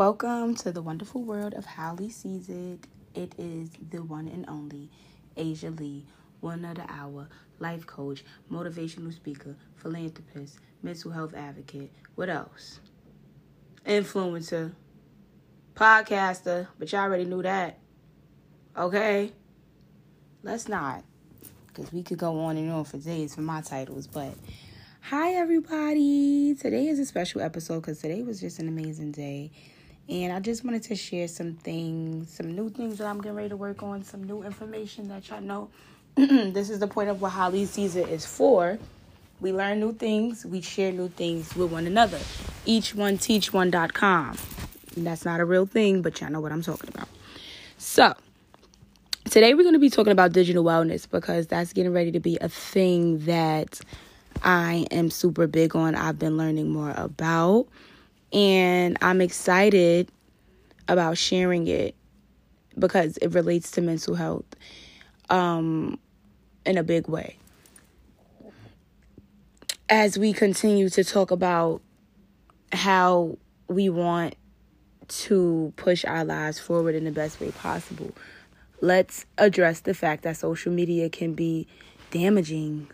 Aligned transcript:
Welcome 0.00 0.54
to 0.54 0.72
the 0.72 0.80
wonderful 0.80 1.22
world 1.22 1.52
of 1.52 1.66
How 1.66 1.94
Lee 1.94 2.08
Sees 2.08 2.48
It. 2.48 2.86
It 3.14 3.34
is 3.36 3.68
the 3.90 4.02
one 4.02 4.28
and 4.28 4.48
only 4.48 4.88
Asia 5.36 5.68
Lee, 5.68 6.06
one 6.40 6.64
of 6.64 6.76
the 6.76 6.90
hour, 6.90 7.28
life 7.58 7.86
coach, 7.86 8.24
motivational 8.50 9.12
speaker, 9.12 9.54
philanthropist, 9.76 10.58
mental 10.82 11.10
health 11.10 11.34
advocate. 11.34 11.92
What 12.14 12.30
else? 12.30 12.80
Influencer, 13.86 14.72
podcaster, 15.74 16.68
but 16.78 16.90
y'all 16.90 17.02
already 17.02 17.26
knew 17.26 17.42
that. 17.42 17.78
Okay? 18.78 19.34
Let's 20.42 20.66
not, 20.66 21.04
because 21.66 21.92
we 21.92 22.02
could 22.02 22.16
go 22.16 22.40
on 22.40 22.56
and 22.56 22.72
on 22.72 22.84
for 22.84 22.96
days 22.96 23.34
for 23.34 23.42
my 23.42 23.60
titles, 23.60 24.06
but. 24.06 24.32
Hi, 25.02 25.32
everybody. 25.32 26.54
Today 26.54 26.86
is 26.88 26.98
a 26.98 27.06
special 27.06 27.40
episode 27.42 27.80
because 27.80 28.00
today 28.00 28.22
was 28.22 28.40
just 28.40 28.60
an 28.60 28.68
amazing 28.68 29.12
day. 29.12 29.50
And 30.10 30.32
I 30.32 30.40
just 30.40 30.64
wanted 30.64 30.82
to 30.84 30.96
share 30.96 31.28
some 31.28 31.54
things, 31.54 32.30
some 32.30 32.56
new 32.56 32.68
things 32.68 32.98
that 32.98 33.06
I'm 33.06 33.20
getting 33.20 33.36
ready 33.36 33.50
to 33.50 33.56
work 33.56 33.84
on, 33.84 34.02
some 34.02 34.24
new 34.24 34.42
information 34.42 35.06
that 35.08 35.28
y'all 35.28 35.40
know. 35.40 35.68
this 36.16 36.68
is 36.68 36.80
the 36.80 36.88
point 36.88 37.10
of 37.10 37.22
what 37.22 37.30
How 37.30 37.48
Lee 37.48 37.64
Sees 37.64 37.94
It 37.94 38.08
is 38.08 38.26
for. 38.26 38.76
We 39.40 39.52
learn 39.52 39.78
new 39.78 39.92
things, 39.92 40.44
we 40.44 40.62
share 40.62 40.90
new 40.90 41.08
things 41.10 41.54
with 41.54 41.70
one 41.70 41.86
another. 41.86 42.18
Each 42.66 42.92
one 42.92 43.18
teach 43.18 43.52
one.com. 43.52 44.36
That's 44.96 45.24
not 45.24 45.38
a 45.38 45.44
real 45.44 45.64
thing, 45.64 46.02
but 46.02 46.20
y'all 46.20 46.30
know 46.30 46.40
what 46.40 46.50
I'm 46.50 46.62
talking 46.62 46.90
about. 46.92 47.08
So, 47.78 48.12
today 49.30 49.54
we're 49.54 49.62
going 49.62 49.74
to 49.74 49.78
be 49.78 49.90
talking 49.90 50.10
about 50.12 50.32
digital 50.32 50.64
wellness 50.64 51.08
because 51.08 51.46
that's 51.46 51.72
getting 51.72 51.92
ready 51.92 52.10
to 52.10 52.20
be 52.20 52.36
a 52.40 52.48
thing 52.48 53.20
that 53.26 53.80
I 54.42 54.86
am 54.90 55.08
super 55.08 55.46
big 55.46 55.76
on. 55.76 55.94
I've 55.94 56.18
been 56.18 56.36
learning 56.36 56.68
more 56.70 56.92
about, 56.96 57.68
and 58.32 58.96
I'm 59.00 59.20
excited 59.20 60.10
about 60.88 61.18
sharing 61.18 61.66
it 61.66 61.94
because 62.78 63.16
it 63.18 63.34
relates 63.34 63.70
to 63.72 63.80
mental 63.80 64.14
health 64.14 64.44
um, 65.28 65.98
in 66.64 66.78
a 66.78 66.82
big 66.82 67.08
way. 67.08 67.36
As 69.88 70.18
we 70.18 70.32
continue 70.32 70.88
to 70.90 71.02
talk 71.02 71.30
about 71.30 71.80
how 72.72 73.38
we 73.68 73.88
want 73.88 74.36
to 75.08 75.72
push 75.76 76.04
our 76.04 76.24
lives 76.24 76.60
forward 76.60 76.94
in 76.94 77.04
the 77.04 77.10
best 77.10 77.40
way 77.40 77.50
possible, 77.50 78.14
let's 78.80 79.26
address 79.38 79.80
the 79.80 79.94
fact 79.94 80.22
that 80.22 80.36
social 80.36 80.72
media 80.72 81.10
can 81.10 81.34
be 81.34 81.66
damaging 82.12 82.88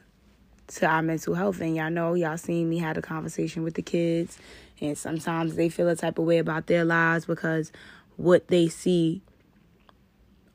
to 0.68 0.86
our 0.86 1.02
mental 1.02 1.34
health. 1.34 1.60
And 1.60 1.76
y'all 1.76 1.90
know, 1.90 2.14
y'all 2.14 2.36
seen 2.36 2.68
me 2.68 2.78
had 2.78 2.96
a 2.96 3.02
conversation 3.02 3.62
with 3.62 3.74
the 3.74 3.82
kids, 3.82 4.38
and 4.80 4.96
sometimes 4.96 5.56
they 5.56 5.68
feel 5.68 5.88
a 5.88 5.96
type 5.96 6.18
of 6.18 6.24
way 6.24 6.38
about 6.38 6.66
their 6.66 6.84
lives 6.84 7.24
because 7.24 7.72
what 8.16 8.48
they 8.48 8.68
see 8.68 9.22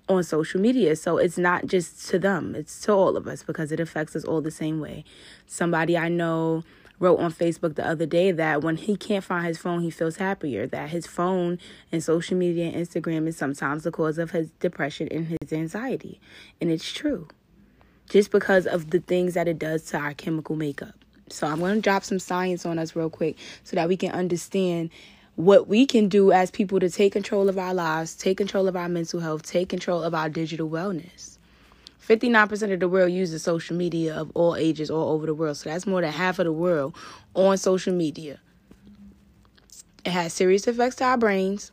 on 0.10 0.24
social 0.24 0.60
media. 0.60 0.96
So 0.96 1.18
it's 1.18 1.38
not 1.38 1.68
just 1.68 2.10
to 2.10 2.20
them, 2.20 2.56
it's 2.56 2.80
to 2.82 2.92
all 2.92 3.16
of 3.16 3.28
us 3.28 3.44
because 3.44 3.72
it 3.72 3.80
affects 3.80 4.16
us 4.16 4.24
all 4.24 4.42
the 4.42 4.52
same 4.52 4.80
way. 4.80 5.04
Somebody 5.48 5.98
I 5.98 6.10
know 6.10 6.64
wrote 7.00 7.20
on 7.20 7.34
Facebook 7.34 7.76
the 7.76 7.86
other 7.86 8.06
day 8.06 8.32
that 8.32 8.62
when 8.62 8.78
he 8.78 8.96
can't 8.96 9.24
find 9.24 9.48
his 9.48 9.58
phone, 9.58 9.82
he 9.82 9.90
feels 9.90 10.18
happier. 10.18 10.68
That 10.68 10.90
his 10.90 11.08
phone 11.08 11.58
and 11.92 12.04
social 12.04 12.38
media 12.38 12.66
and 12.66 12.76
Instagram 12.76 13.28
is 13.28 13.38
sometimes 13.38 13.84
the 13.84 13.92
cause 13.92 14.18
of 14.18 14.32
his 14.32 14.52
depression 14.60 15.08
and 15.10 15.36
his 15.42 15.52
anxiety. 15.52 16.20
And 16.60 16.70
it's 16.70 16.92
true 16.92 17.28
just 18.12 18.30
because 18.30 18.68
of 18.68 18.90
the 18.90 19.00
things 19.00 19.36
that 19.36 19.48
it 19.48 19.58
does 19.58 19.84
to 19.86 19.98
our 19.98 20.14
chemical 20.14 20.58
makeup. 20.58 20.94
So 21.30 21.48
I'm 21.48 21.60
going 21.60 21.76
to 21.76 21.82
drop 21.82 22.04
some 22.04 22.20
science 22.20 22.66
on 22.66 22.78
us 22.78 22.94
real 22.94 23.10
quick 23.10 23.38
so 23.64 23.78
that 23.78 23.88
we 23.88 23.96
can 23.96 24.12
understand 24.12 24.90
what 25.36 25.70
we 25.70 25.86
can 25.86 26.10
do 26.10 26.34
as 26.34 26.52
people 26.52 26.82
to 26.82 26.90
take 26.90 27.14
control 27.14 27.48
of 27.48 27.58
our 27.58 27.74
lives, 27.74 28.14
take 28.14 28.38
control 28.38 28.68
of 28.68 28.76
our 28.76 28.90
mental 28.90 29.22
health, 29.22 29.44
take 29.44 29.70
control 29.70 30.04
of 30.04 30.14
our 30.14 30.28
digital 30.28 30.70
wellness. 30.70 31.38
59% 32.06 32.74
of 32.74 32.82
the 32.82 32.90
world 32.90 33.14
uses 33.14 33.44
social 33.44 33.78
media 33.78 34.14
of 34.14 34.30
all 34.34 34.58
ages 34.58 34.92
all 34.92 35.14
over 35.14 35.26
the 35.26 35.34
world. 35.34 35.56
So 35.56 35.70
that's 35.70 35.88
more 35.88 36.02
than 36.02 36.12
half 36.12 36.38
of 36.40 36.46
the 36.46 36.52
world 36.52 36.94
on 37.34 37.58
social 37.58 37.94
media. 37.94 38.40
It 40.04 40.12
has 40.12 40.34
serious 40.34 40.68
effects 40.68 40.98
to 40.98 41.06
our 41.06 41.18
brains. 41.18 41.72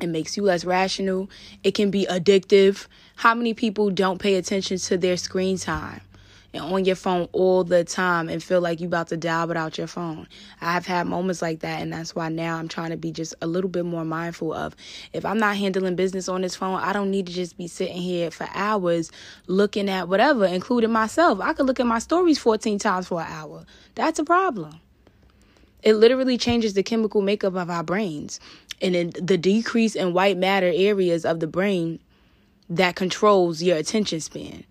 It 0.00 0.08
makes 0.08 0.36
you 0.36 0.42
less 0.42 0.64
rational. 0.64 1.30
It 1.62 1.72
can 1.74 1.90
be 1.90 2.06
addictive. 2.06 2.86
How 3.16 3.34
many 3.34 3.54
people 3.54 3.90
don't 3.90 4.20
pay 4.20 4.34
attention 4.34 4.78
to 4.78 4.98
their 4.98 5.16
screen 5.16 5.56
time 5.56 6.02
and 6.52 6.62
on 6.62 6.84
your 6.84 6.96
phone 6.96 7.28
all 7.32 7.64
the 7.64 7.82
time 7.82 8.28
and 8.28 8.42
feel 8.42 8.60
like 8.60 8.80
you 8.80 8.88
about 8.88 9.08
to 9.08 9.16
die 9.16 9.46
without 9.46 9.78
your 9.78 9.86
phone? 9.86 10.28
I've 10.60 10.84
had 10.84 11.06
moments 11.06 11.40
like 11.40 11.60
that, 11.60 11.80
and 11.80 11.94
that's 11.94 12.14
why 12.14 12.28
now 12.28 12.58
I'm 12.58 12.68
trying 12.68 12.90
to 12.90 12.98
be 12.98 13.10
just 13.10 13.34
a 13.40 13.46
little 13.46 13.70
bit 13.70 13.86
more 13.86 14.04
mindful 14.04 14.52
of 14.52 14.76
if 15.14 15.24
I'm 15.24 15.38
not 15.38 15.56
handling 15.56 15.96
business 15.96 16.28
on 16.28 16.42
this 16.42 16.56
phone, 16.56 16.78
I 16.78 16.92
don't 16.92 17.10
need 17.10 17.26
to 17.28 17.32
just 17.32 17.56
be 17.56 17.66
sitting 17.66 17.96
here 18.02 18.30
for 18.30 18.46
hours 18.52 19.10
looking 19.46 19.88
at 19.88 20.08
whatever, 20.08 20.44
including 20.44 20.92
myself. 20.92 21.40
I 21.40 21.54
could 21.54 21.64
look 21.64 21.80
at 21.80 21.86
my 21.86 22.00
stories 22.00 22.38
14 22.38 22.78
times 22.78 23.08
for 23.08 23.22
an 23.22 23.28
hour. 23.30 23.64
That's 23.94 24.18
a 24.18 24.24
problem. 24.24 24.80
It 25.82 25.94
literally 25.94 26.36
changes 26.36 26.74
the 26.74 26.82
chemical 26.82 27.22
makeup 27.22 27.54
of 27.54 27.70
our 27.70 27.84
brains 27.84 28.40
and 28.82 28.94
in 28.94 29.12
the 29.20 29.38
decrease 29.38 29.94
in 29.94 30.12
white 30.12 30.36
matter 30.36 30.70
areas 30.74 31.24
of 31.24 31.40
the 31.40 31.46
brain 31.46 31.98
that 32.68 32.96
controls 32.96 33.62
your 33.62 33.76
attention 33.76 34.20
span, 34.20 34.64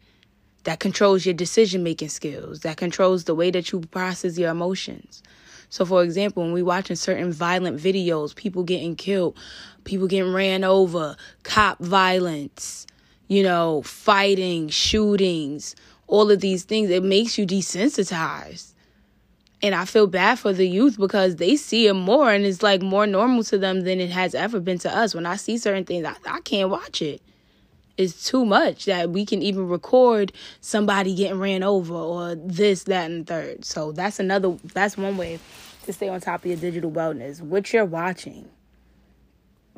that 0.63 0.79
controls 0.79 1.25
your 1.25 1.33
decision 1.33 1.83
making 1.83 2.09
skills, 2.09 2.61
that 2.61 2.77
controls 2.77 3.23
the 3.23 3.35
way 3.35 3.51
that 3.51 3.71
you 3.71 3.79
process 3.81 4.37
your 4.37 4.51
emotions. 4.51 5.23
So, 5.69 5.85
for 5.85 6.03
example, 6.03 6.43
when 6.43 6.53
we 6.53 6.61
watching 6.61 6.95
certain 6.95 7.31
violent 7.31 7.79
videos, 7.79 8.35
people 8.35 8.63
getting 8.63 8.95
killed, 8.95 9.37
people 9.83 10.07
getting 10.07 10.33
ran 10.33 10.63
over, 10.63 11.15
cop 11.43 11.79
violence, 11.79 12.85
you 13.27 13.43
know, 13.43 13.81
fighting, 13.81 14.69
shootings, 14.69 15.75
all 16.07 16.29
of 16.29 16.39
these 16.39 16.63
things, 16.63 16.89
it 16.89 17.03
makes 17.03 17.37
you 17.37 17.47
desensitized. 17.47 18.73
And 19.65 19.73
I 19.73 19.85
feel 19.85 20.05
bad 20.05 20.37
for 20.37 20.53
the 20.53 20.67
youth 20.67 20.99
because 20.99 21.37
they 21.37 21.55
see 21.55 21.87
it 21.87 21.95
more 21.95 22.31
and 22.31 22.45
it's 22.45 22.61
like 22.61 22.83
more 22.83 23.07
normal 23.07 23.43
to 23.45 23.57
them 23.57 23.81
than 23.81 23.99
it 23.99 24.11
has 24.11 24.35
ever 24.35 24.59
been 24.59 24.77
to 24.77 24.95
us. 24.95 25.15
When 25.15 25.25
I 25.25 25.37
see 25.37 25.57
certain 25.57 25.85
things, 25.85 26.05
I, 26.05 26.13
I 26.27 26.39
can't 26.41 26.69
watch 26.69 27.01
it. 27.01 27.19
It's 27.97 28.29
too 28.29 28.45
much 28.45 28.85
that 28.85 29.09
we 29.09 29.25
can 29.25 29.41
even 29.41 29.67
record 29.67 30.31
somebody 30.61 31.15
getting 31.15 31.39
ran 31.39 31.63
over 31.63 31.95
or 31.95 32.35
this, 32.35 32.83
that, 32.83 33.09
and 33.09 33.25
third. 33.25 33.65
So 33.65 33.91
that's 33.91 34.19
another, 34.19 34.55
that's 34.71 34.97
one 34.97 35.17
way 35.17 35.39
to 35.85 35.93
stay 35.93 36.09
on 36.09 36.21
top 36.21 36.41
of 36.41 36.45
your 36.45 36.57
digital 36.57 36.91
wellness. 36.91 37.41
What 37.41 37.73
you're 37.73 37.85
watching, 37.85 38.47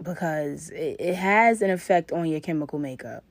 because 0.03 0.69
it, 0.71 0.97
it 0.99 1.15
has 1.15 1.61
an 1.61 1.69
effect 1.69 2.11
on 2.11 2.25
your 2.25 2.41
chemical 2.41 2.77
makeup. 2.77 3.23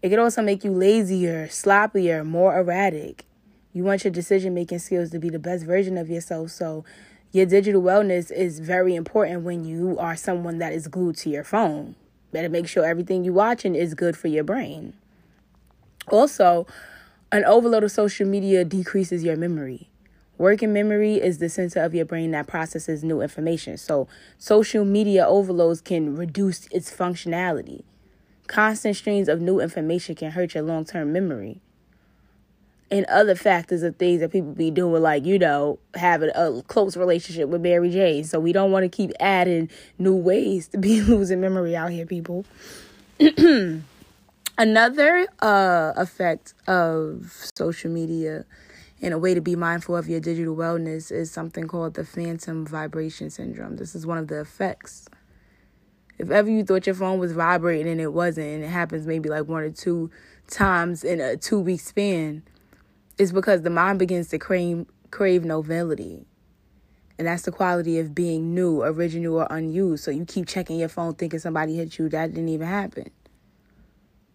It 0.00 0.10
could 0.10 0.20
also 0.20 0.42
make 0.42 0.62
you 0.62 0.70
lazier, 0.70 1.48
sloppier, 1.48 2.24
more 2.24 2.56
erratic 2.56 3.25
you 3.76 3.84
want 3.84 4.04
your 4.04 4.10
decision 4.10 4.54
making 4.54 4.78
skills 4.78 5.10
to 5.10 5.18
be 5.18 5.28
the 5.28 5.38
best 5.38 5.66
version 5.66 5.98
of 5.98 6.08
yourself. 6.08 6.50
So, 6.50 6.82
your 7.30 7.44
digital 7.44 7.82
wellness 7.82 8.32
is 8.32 8.58
very 8.58 8.94
important 8.94 9.42
when 9.42 9.66
you 9.66 9.98
are 9.98 10.16
someone 10.16 10.56
that 10.60 10.72
is 10.72 10.88
glued 10.88 11.18
to 11.18 11.28
your 11.28 11.44
phone. 11.44 11.94
Better 12.32 12.48
make 12.48 12.68
sure 12.68 12.86
everything 12.86 13.22
you're 13.22 13.34
watching 13.34 13.74
is 13.74 13.92
good 13.92 14.16
for 14.16 14.28
your 14.28 14.44
brain. 14.44 14.94
Also, 16.08 16.66
an 17.30 17.44
overload 17.44 17.84
of 17.84 17.92
social 17.92 18.26
media 18.26 18.64
decreases 18.64 19.22
your 19.22 19.36
memory. 19.36 19.90
Working 20.38 20.72
memory 20.72 21.16
is 21.16 21.36
the 21.36 21.50
center 21.50 21.82
of 21.82 21.94
your 21.94 22.06
brain 22.06 22.30
that 22.30 22.46
processes 22.46 23.04
new 23.04 23.20
information. 23.20 23.76
So, 23.76 24.08
social 24.38 24.86
media 24.86 25.26
overloads 25.26 25.82
can 25.82 26.16
reduce 26.16 26.66
its 26.68 26.90
functionality. 26.90 27.82
Constant 28.46 28.96
streams 28.96 29.28
of 29.28 29.42
new 29.42 29.60
information 29.60 30.14
can 30.14 30.30
hurt 30.30 30.54
your 30.54 30.62
long 30.62 30.86
term 30.86 31.12
memory 31.12 31.60
and 32.90 33.04
other 33.06 33.34
factors 33.34 33.82
of 33.82 33.96
things 33.96 34.20
that 34.20 34.30
people 34.30 34.52
be 34.52 34.70
doing, 34.70 35.02
like, 35.02 35.24
you 35.24 35.38
know, 35.38 35.78
having 35.94 36.30
a 36.34 36.62
close 36.68 36.96
relationship 36.96 37.48
with 37.48 37.60
Mary 37.60 37.90
Jane. 37.90 38.24
So 38.24 38.38
we 38.38 38.52
don't 38.52 38.70
want 38.70 38.84
to 38.84 38.88
keep 38.88 39.10
adding 39.18 39.68
new 39.98 40.14
ways 40.14 40.68
to 40.68 40.78
be 40.78 41.00
losing 41.02 41.40
memory 41.40 41.74
out 41.74 41.90
here, 41.90 42.06
people. 42.06 42.44
Another 44.58 45.26
uh, 45.40 45.92
effect 45.96 46.54
of 46.66 47.30
social 47.54 47.90
media 47.90 48.44
and 49.02 49.12
a 49.12 49.18
way 49.18 49.34
to 49.34 49.40
be 49.40 49.56
mindful 49.56 49.96
of 49.96 50.08
your 50.08 50.20
digital 50.20 50.56
wellness 50.56 51.12
is 51.12 51.30
something 51.30 51.68
called 51.68 51.94
the 51.94 52.04
phantom 52.04 52.66
vibration 52.66 53.28
syndrome. 53.28 53.76
This 53.76 53.94
is 53.94 54.06
one 54.06 54.16
of 54.16 54.28
the 54.28 54.40
effects. 54.40 55.08
If 56.18 56.30
ever 56.30 56.50
you 56.50 56.64
thought 56.64 56.86
your 56.86 56.94
phone 56.94 57.18
was 57.18 57.32
vibrating 57.32 57.88
and 57.88 58.00
it 58.00 58.12
wasn't, 58.12 58.46
and 58.46 58.64
it 58.64 58.68
happens 58.68 59.06
maybe 59.06 59.28
like 59.28 59.46
one 59.46 59.62
or 59.62 59.70
two 59.70 60.10
times 60.48 61.04
in 61.04 61.20
a 61.20 61.36
two 61.36 61.60
week 61.60 61.80
span, 61.80 62.42
is 63.18 63.32
because 63.32 63.62
the 63.62 63.70
mind 63.70 63.98
begins 63.98 64.28
to 64.28 64.38
crave, 64.38 64.86
crave 65.10 65.44
novelty. 65.44 66.26
And 67.18 67.26
that's 67.26 67.42
the 67.42 67.52
quality 67.52 67.98
of 67.98 68.14
being 68.14 68.54
new, 68.54 68.82
original, 68.82 69.38
or 69.38 69.46
unused. 69.48 70.04
So 70.04 70.10
you 70.10 70.26
keep 70.26 70.46
checking 70.46 70.78
your 70.78 70.90
phone 70.90 71.14
thinking 71.14 71.40
somebody 71.40 71.76
hit 71.76 71.98
you. 71.98 72.08
That 72.10 72.34
didn't 72.34 72.50
even 72.50 72.66
happen. 72.66 73.10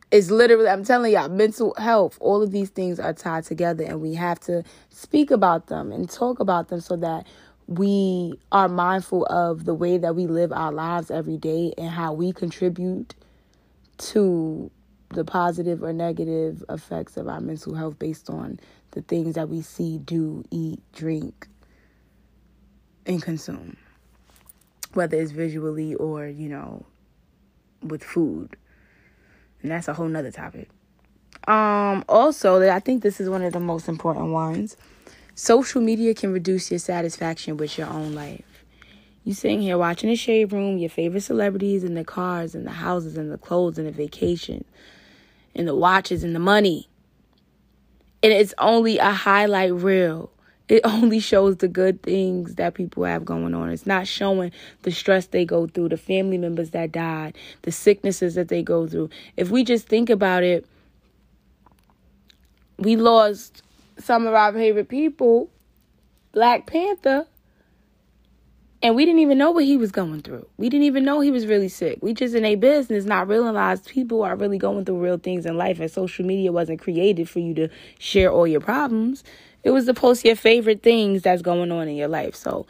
It's 0.10 0.30
literally, 0.30 0.68
I'm 0.68 0.84
telling 0.84 1.14
y'all, 1.14 1.30
mental 1.30 1.74
health, 1.78 2.18
all 2.20 2.42
of 2.42 2.52
these 2.52 2.70
things 2.70 3.00
are 3.00 3.14
tied 3.14 3.46
together, 3.46 3.86
and 3.86 4.02
we 4.02 4.16
have 4.16 4.42
to 4.42 4.64
speak 4.90 5.32
about 5.32 5.68
them 5.68 5.92
and 5.92 6.10
talk 6.10 6.40
about 6.40 6.68
them 6.68 6.82
so 6.82 6.98
that 6.98 7.28
we 7.68 8.34
are 8.52 8.68
mindful 8.68 9.26
of 9.28 9.64
the 9.64 9.74
way 9.74 9.98
that 9.98 10.16
we 10.16 10.28
live 10.28 10.52
our 10.52 10.74
lives 10.74 11.10
every 11.10 11.38
day 11.38 11.74
and 11.78 11.90
how 11.92 12.12
we 12.12 12.34
contribute 12.34 13.16
to 14.00 14.70
the 15.14 15.26
positive 15.26 15.84
or 15.84 15.94
negative 15.94 16.64
effects 16.70 17.18
of 17.18 17.28
our 17.28 17.42
mental 17.42 17.76
health 17.76 18.00
based 18.00 18.30
on 18.30 18.60
the 18.92 19.02
things 19.02 19.36
that 19.36 19.50
we 19.50 19.62
see, 19.62 19.98
do, 19.98 20.44
eat, 20.52 20.80
drink, 20.94 21.48
and 23.06 23.22
consume. 23.22 23.78
Whether 24.94 25.18
it's 25.18 25.32
visually 25.32 25.96
or, 25.96 26.28
you 26.28 26.50
know, 26.50 26.86
with 27.82 28.04
food. 28.04 28.56
And 29.62 29.72
that's 29.72 29.88
a 29.88 29.94
whole 29.94 30.08
nother 30.08 30.32
topic. 30.32 30.70
Um, 31.48 32.04
also, 32.08 32.62
I 32.70 32.80
think 32.80 33.02
this 33.02 33.20
is 33.20 33.30
one 33.30 33.42
of 33.42 33.54
the 33.54 33.60
most 33.60 33.88
important 33.88 34.32
ones. 34.32 34.78
Social 35.36 35.82
media 35.82 36.14
can 36.14 36.34
reduce 36.34 36.70
your 36.70 36.80
satisfaction 36.80 37.58
with 37.58 37.78
your 37.78 37.88
own 37.88 38.14
life. 38.14 38.44
You 39.24 39.34
sitting 39.34 39.62
here 39.62 39.78
watching 39.78 40.10
the 40.10 40.16
shade 40.16 40.52
room, 40.52 40.78
your 40.78 40.90
favorite 40.90 41.22
celebrities 41.22 41.84
and 41.84 41.96
the 41.96 42.04
cars 42.04 42.56
and 42.56 42.66
the 42.66 42.72
houses 42.72 43.18
and 43.18 43.32
the 43.32 43.38
clothes 43.38 43.78
and 43.78 43.88
the 43.88 43.92
vacation 43.92 44.66
and 45.56 45.68
the 45.68 45.76
watches 45.76 46.24
and 46.24 46.36
the 46.36 46.40
money. 46.40 46.88
And 48.24 48.32
it's 48.32 48.54
only 48.58 48.98
a 48.98 49.12
highlight 49.12 49.74
reel. 49.74 50.32
It 50.70 50.82
only 50.86 51.20
shows 51.20 51.58
the 51.58 51.68
good 51.68 52.02
things 52.02 52.56
that 52.56 52.76
people 52.76 53.04
have 53.04 53.26
going 53.26 53.54
on. 53.54 53.72
It's 53.72 53.86
not 53.86 54.08
showing 54.08 54.54
the 54.84 54.92
stress 54.92 55.26
they 55.28 55.44
go 55.44 55.68
through, 55.68 55.90
the 55.90 55.98
family 55.98 56.38
members 56.38 56.70
that 56.70 56.94
died, 56.94 57.38
the 57.64 57.74
sicknesses 57.74 58.36
that 58.36 58.48
they 58.48 58.64
go 58.64 58.88
through. 58.88 59.10
If 59.36 59.50
we 59.50 59.66
just 59.66 59.88
think 59.88 60.10
about 60.10 60.44
it, 60.44 60.66
we 62.78 62.96
lost 62.96 63.64
some 63.98 64.26
of 64.26 64.34
our 64.34 64.54
favorite 64.54 64.88
people, 64.88 65.50
Black 66.32 66.68
Panther, 66.68 67.28
and 68.84 68.96
we 68.96 69.06
didn't 69.06 69.22
even 69.22 69.38
know 69.38 69.52
what 69.52 69.64
he 69.64 69.78
was 69.78 69.92
going 69.92 70.22
through. 70.22 70.48
We 70.58 70.70
didn't 70.70 70.86
even 70.86 71.06
know 71.06 71.20
he 71.20 71.30
was 71.30 71.46
really 71.46 71.70
sick. 71.70 72.00
We 72.02 72.14
just 72.14 72.34
in 72.34 72.46
a 72.46 72.56
business 72.56 73.06
not 73.06 73.28
realized 73.28 73.86
people 73.88 74.24
are 74.24 74.36
really 74.36 74.58
going 74.58 74.86
through 74.86 75.04
real 75.04 75.18
things 75.18 75.46
in 75.46 75.56
life 75.56 75.80
and 75.80 75.90
social 75.90 76.26
media 76.26 76.52
wasn't 76.52 76.82
created 76.82 77.30
for 77.30 77.40
you 77.40 77.54
to 77.56 77.70
share 78.00 78.32
all 78.32 78.48
your 78.48 78.62
problems. 78.62 79.24
It 79.64 79.70
was 79.70 79.86
to 79.86 79.94
post 79.94 80.26
your 80.26 80.36
favorite 80.36 80.82
things 80.82 81.22
that's 81.22 81.44
going 81.44 81.72
on 81.72 81.88
in 81.88 81.96
your 81.96 82.08
life. 82.08 82.36
So 82.36 82.66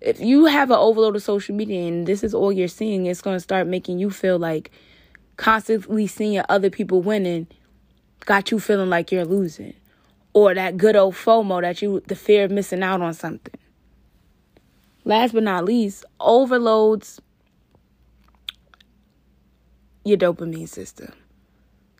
if 0.00 0.18
you 0.18 0.46
have 0.46 0.70
an 0.70 0.78
overload 0.78 1.16
of 1.16 1.22
social 1.22 1.54
media 1.54 1.86
and 1.86 2.06
this 2.06 2.24
is 2.24 2.32
all 2.32 2.50
you're 2.50 2.68
seeing, 2.68 3.04
it's 3.04 3.20
going 3.20 3.36
to 3.36 3.40
start 3.40 3.66
making 3.66 3.98
you 3.98 4.10
feel 4.10 4.38
like 4.38 4.70
constantly 5.36 6.06
seeing 6.06 6.42
other 6.48 6.70
people 6.70 7.02
winning 7.02 7.46
got 8.24 8.50
you 8.50 8.58
feeling 8.58 8.88
like 8.88 9.12
you're 9.12 9.26
losing 9.26 9.74
or 10.32 10.54
that 10.54 10.78
good 10.78 10.96
old 10.96 11.14
FOMO 11.14 11.60
that 11.60 11.82
you, 11.82 12.02
the 12.06 12.14
fear 12.14 12.44
of 12.44 12.50
missing 12.50 12.82
out 12.82 13.02
on 13.02 13.12
something. 13.12 13.59
Last 15.10 15.34
but 15.34 15.42
not 15.42 15.64
least, 15.64 16.04
overloads 16.20 17.20
your 20.04 20.16
dopamine 20.16 20.68
system. 20.68 21.12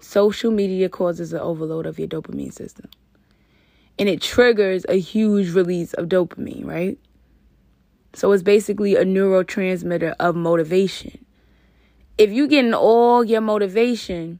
Social 0.00 0.52
media 0.52 0.88
causes 0.88 1.32
an 1.32 1.40
overload 1.40 1.86
of 1.86 1.98
your 1.98 2.06
dopamine 2.06 2.52
system. 2.52 2.88
And 3.98 4.08
it 4.08 4.22
triggers 4.22 4.86
a 4.88 5.00
huge 5.00 5.56
release 5.56 5.92
of 5.94 6.06
dopamine, 6.06 6.64
right? 6.64 7.00
So 8.14 8.30
it's 8.30 8.44
basically 8.44 8.94
a 8.94 9.04
neurotransmitter 9.04 10.14
of 10.20 10.36
motivation. 10.36 11.26
If 12.16 12.30
you're 12.30 12.46
getting 12.46 12.74
all 12.74 13.24
your 13.24 13.40
motivation 13.40 14.38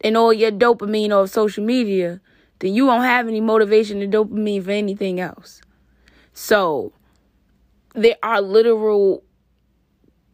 and 0.00 0.16
all 0.16 0.32
your 0.32 0.52
dopamine 0.52 1.10
off 1.10 1.30
social 1.30 1.64
media, 1.64 2.20
then 2.60 2.72
you 2.72 2.86
won't 2.86 3.02
have 3.02 3.26
any 3.26 3.40
motivation 3.40 4.00
and 4.00 4.12
dopamine 4.12 4.62
for 4.62 4.70
anything 4.70 5.18
else. 5.18 5.60
So 6.42 6.94
there 7.94 8.16
are 8.22 8.40
literal 8.40 9.22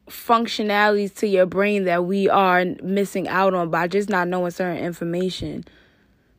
functionalities 0.09 1.13
to 1.17 1.27
your 1.27 1.47
brain 1.47 1.83
that 1.83 2.05
we 2.05 2.29
are 2.29 2.65
missing 2.81 3.27
out 3.27 3.55
on 3.55 3.71
by 3.71 3.89
just 3.89 4.09
not 4.09 4.29
knowing 4.29 4.53
certain 4.53 4.85
information. 4.85 5.65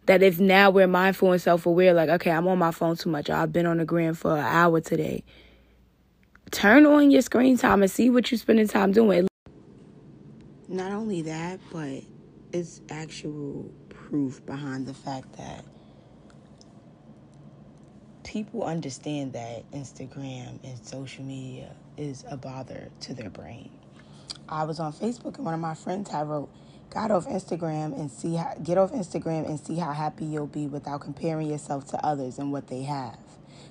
That 0.05 0.23
if 0.23 0.39
now 0.39 0.69
we're 0.69 0.87
mindful 0.87 1.33
and 1.33 1.41
self 1.41 1.65
aware, 1.65 1.93
like, 1.93 2.07
okay, 2.07 2.31
I'm 2.31 2.47
on 2.47 2.57
my 2.57 2.71
phone 2.71 2.95
too 2.95 3.09
much, 3.09 3.29
I've 3.29 3.51
been 3.51 3.65
on 3.65 3.79
the 3.79 3.83
gram 3.83 4.13
for 4.13 4.37
an 4.37 4.45
hour 4.45 4.79
today. 4.79 5.25
Turn 6.51 6.85
on 6.85 7.11
your 7.11 7.21
screen 7.21 7.57
time 7.57 7.81
and 7.81 7.91
see 7.91 8.09
what 8.09 8.31
you're 8.31 8.39
spending 8.39 8.69
time 8.69 8.93
doing. 8.93 9.27
Not 10.69 10.93
only 10.93 11.23
that, 11.23 11.59
but 11.73 12.03
it's 12.53 12.79
actual 12.89 13.69
proof 13.89 14.45
behind 14.45 14.87
the 14.87 14.93
fact 14.93 15.33
that 15.33 15.65
people 18.27 18.63
understand 18.63 19.31
that 19.31 19.63
Instagram 19.71 20.59
and 20.61 20.85
social 20.85 21.23
media 21.23 21.73
is 21.95 22.25
a 22.29 22.35
bother 22.35 22.89
to 22.99 23.13
their 23.13 23.29
brain. 23.29 23.69
I 24.49 24.65
was 24.65 24.81
on 24.81 24.91
Facebook 24.91 25.37
and 25.37 25.45
one 25.45 25.53
of 25.53 25.61
my 25.61 25.73
friends 25.73 26.09
had 26.09 26.27
wrote, 26.27 26.49
"Get 26.93 27.09
off 27.09 27.25
Instagram 27.25 27.97
and 27.97 28.11
see 28.11 28.35
how 28.35 28.53
get 28.61 28.77
off 28.77 28.91
Instagram 28.91 29.47
and 29.47 29.57
see 29.57 29.77
how 29.77 29.93
happy 29.93 30.25
you'll 30.25 30.45
be 30.45 30.67
without 30.67 30.99
comparing 31.01 31.47
yourself 31.47 31.87
to 31.87 32.05
others 32.05 32.37
and 32.37 32.51
what 32.51 32.67
they 32.67 32.83
have." 32.83 33.17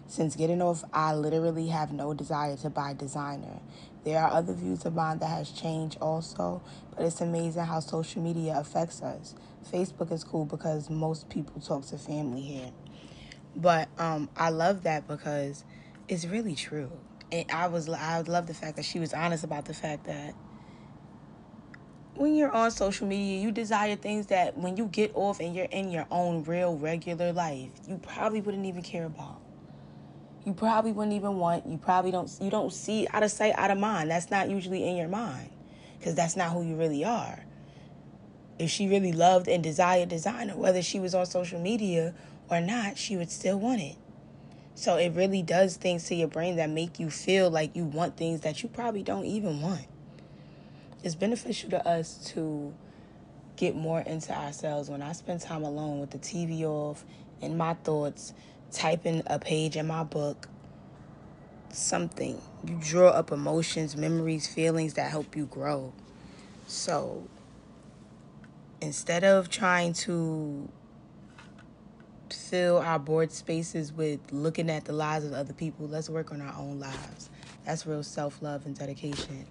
Since 0.09 0.37
getting 0.37 0.63
off, 0.63 0.85
I 0.91 1.15
literally 1.15 1.69
have 1.69 1.93
no 1.93 2.15
desire 2.15 2.57
to 2.57 2.71
buy 2.71 2.95
designer. 2.95 3.61
There 4.05 4.23
are 4.23 4.31
other 4.31 4.55
views 4.55 4.87
of 4.87 4.95
mine 4.95 5.19
that 5.19 5.29
has 5.29 5.51
changed 5.51 5.99
also, 6.01 6.63
but 6.95 7.05
it's 7.05 7.21
amazing 7.21 7.65
how 7.65 7.81
social 7.81 8.23
media 8.23 8.57
affects 8.59 9.03
us. 9.03 9.35
Facebook 9.71 10.11
is 10.11 10.25
cool 10.25 10.47
because 10.47 10.89
most 10.89 11.29
people 11.29 11.61
talk 11.61 11.85
to 11.87 11.99
family 11.99 12.41
here. 12.41 12.71
But 13.57 13.89
um, 13.99 14.29
I 14.37 14.51
love 14.51 14.83
that 14.83 15.09
because 15.09 15.65
it's 16.09 16.27
really 16.27 16.55
true. 16.55 16.93
And 17.33 17.51
I 17.51 17.67
was 17.67 17.89
I 17.89 18.21
love 18.21 18.47
the 18.47 18.55
fact 18.55 18.77
that 18.77 18.85
she 18.85 19.01
was 19.01 19.13
honest 19.13 19.43
about 19.43 19.65
the 19.65 19.75
fact 19.75 20.05
that 20.05 20.35
when 22.15 22.35
you're 22.35 22.53
on 22.53 22.71
social 22.71 23.07
media, 23.07 23.41
you 23.41 23.51
desire 23.51 23.97
things 23.97 24.27
that 24.27 24.57
when 24.57 24.77
you 24.77 24.87
get 24.87 25.13
off 25.15 25.41
and 25.41 25.55
you're 25.55 25.67
in 25.67 25.91
your 25.91 26.07
own 26.11 26.45
real 26.45 26.77
regular 26.77 27.33
life, 27.33 27.71
you 27.89 27.99
probably 27.99 28.41
wouldn't 28.41 28.67
even 28.67 28.83
care 28.83 29.05
about. 29.07 29.41
You 30.45 30.55
probably 30.55 30.93
wouldn't 30.93 31.17
even 31.17 31.37
want. 31.37 31.67
You 31.67 31.77
probably 31.77 32.11
don't. 32.11 32.31
You 32.41 32.51
don't 32.51 32.73
see 32.73 33.09
out 33.13 33.23
of 33.23 33.31
sight, 33.31 33.55
out 33.57 33.71
of 33.71 33.79
mind. 33.79 34.11
That's 34.11 34.31
not 34.31 34.49
usually 34.49 34.89
in 34.89 34.97
your 34.97 35.09
mind, 35.09 35.51
because 35.99 36.15
that's 36.15 36.37
not 36.37 36.53
who 36.53 36.63
you 36.63 36.77
really 36.77 37.05
are. 37.05 37.45
If 38.59 38.71
she 38.71 38.89
really 38.89 39.13
loved 39.13 39.49
and 39.49 39.63
desired 39.63 40.09
designer, 40.09 40.57
whether 40.57 40.83
she 40.83 41.01
was 41.01 41.15
on 41.15 41.27
social 41.27 41.61
media 41.61 42.15
or 42.51 42.61
not, 42.61 42.99
she 42.99 43.17
would 43.17 43.31
still 43.31 43.59
want 43.59 43.81
it. 43.81 43.97
So 44.75 44.97
it 44.97 45.15
really 45.15 45.43
does 45.43 45.77
things 45.77 46.05
to 46.09 46.15
your 46.15 46.29
brain 46.29 46.57
that 46.57 46.69
make 46.69 47.01
you 47.01 47.09
feel 47.09 47.51
like 47.51 47.75
you 47.75 47.85
want 47.85 48.17
things 48.17 48.43
that 48.43 48.63
you 48.63 48.69
probably 48.69 49.03
don't 49.03 49.25
even 49.25 49.63
want. 49.63 49.87
It's 51.03 51.15
beneficial 51.15 51.71
to 51.71 51.89
us 51.89 52.31
to 52.35 52.75
get 53.57 53.75
more 53.75 54.01
into 54.01 54.35
ourselves. 54.35 54.91
When 54.91 55.03
I 55.03 55.13
spend 55.13 55.41
time 55.41 55.63
alone 55.63 56.01
with 56.01 56.11
the 56.11 56.19
TV 56.19 56.63
off 56.63 57.05
and 57.41 57.57
my 57.57 57.75
thoughts, 57.75 58.35
typing 58.71 59.23
a 59.27 59.39
page 59.39 59.77
in 59.77 59.87
my 59.87 60.05
book, 60.05 60.49
something. 61.71 62.41
You 62.65 62.79
draw 62.81 63.09
up 63.09 63.33
emotions, 63.33 63.97
memories, 63.97 64.47
feelings 64.47 64.95
that 64.95 65.11
help 65.11 65.37
you 65.37 65.47
grow. 65.47 65.93
So 66.67 67.29
instead 68.81 69.25
of 69.25 69.49
trying 69.49 69.93
to 69.95 70.69
fill 72.47 72.79
our 72.79 72.99
board 72.99 73.33
spaces 73.33 73.93
with 73.93 74.21
looking 74.31 74.71
at 74.71 74.85
the 74.85 74.93
lives 74.93 75.25
of 75.25 75.33
other 75.33 75.53
people. 75.53 75.87
Let's 75.89 76.09
work 76.09 76.33
on 76.33 76.41
our 76.41 76.55
own 76.57 76.79
lives. 76.79 77.29
That's 77.65 77.87
real 77.87 78.03
self 78.03 78.41
love 78.41 78.67
and 78.67 78.79
dedication. 78.79 79.47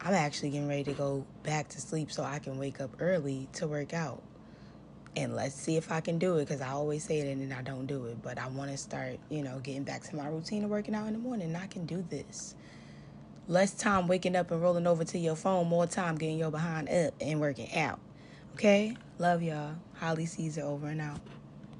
I'm 0.00 0.14
actually 0.14 0.50
getting 0.50 0.68
ready 0.68 0.84
to 0.84 0.92
go 0.92 1.24
back 1.42 1.68
to 1.70 1.80
sleep 1.80 2.10
so 2.10 2.22
I 2.24 2.38
can 2.38 2.58
wake 2.58 2.80
up 2.80 2.90
early 3.00 3.48
to 3.54 3.66
work 3.66 3.94
out. 3.94 4.22
And 5.16 5.34
let's 5.34 5.54
see 5.54 5.76
if 5.76 5.90
I 5.90 6.00
can 6.00 6.18
do 6.18 6.36
it 6.36 6.46
because 6.46 6.60
I 6.60 6.70
always 6.70 7.02
say 7.02 7.18
it 7.20 7.26
and 7.26 7.40
then 7.40 7.56
I 7.56 7.62
don't 7.62 7.86
do 7.86 8.04
it. 8.06 8.22
But 8.22 8.38
I 8.38 8.48
want 8.48 8.70
to 8.70 8.76
start, 8.76 9.18
you 9.28 9.42
know, 9.42 9.58
getting 9.60 9.82
back 9.82 10.02
to 10.04 10.16
my 10.16 10.28
routine 10.28 10.64
of 10.64 10.70
working 10.70 10.94
out 10.94 11.06
in 11.06 11.14
the 11.14 11.18
morning. 11.18 11.54
I 11.56 11.66
can 11.66 11.86
do 11.86 12.04
this. 12.08 12.54
Less 13.48 13.72
time 13.74 14.06
waking 14.08 14.36
up 14.36 14.50
and 14.50 14.60
rolling 14.60 14.86
over 14.86 15.04
to 15.04 15.18
your 15.18 15.34
phone, 15.34 15.68
more 15.68 15.86
time 15.86 16.16
getting 16.16 16.38
your 16.38 16.50
behind 16.50 16.88
up 16.88 17.14
and 17.20 17.40
working 17.40 17.74
out. 17.74 17.98
Okay? 18.54 18.96
Love 19.18 19.42
y'all. 19.42 19.74
How 19.94 20.14
Lee 20.14 20.26
Sees 20.26 20.58
It 20.58 20.62
over 20.62 20.88
and 20.88 21.00
out. 21.00 21.20